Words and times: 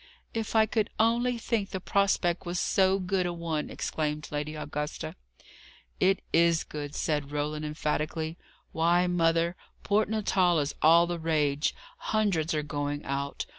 "If 0.33 0.55
I 0.55 0.65
could 0.65 0.89
only 0.99 1.37
think 1.37 1.69
the 1.69 1.79
prospect 1.79 2.43
was 2.43 2.59
so 2.59 2.97
good 2.97 3.27
a 3.27 3.33
one!" 3.33 3.69
exclaimed 3.69 4.29
Lady 4.31 4.55
Augusta. 4.55 5.15
"It 5.99 6.23
is 6.33 6.63
good," 6.63 6.95
said 6.95 7.31
Roland 7.31 7.65
emphatically. 7.65 8.35
"Why, 8.71 9.05
mother, 9.05 9.55
Port 9.83 10.09
Natal 10.09 10.57
is 10.57 10.73
all 10.81 11.05
the 11.05 11.19
rage: 11.19 11.75
hundreds 11.99 12.55
are 12.55 12.63
going 12.63 13.05
out. 13.05 13.45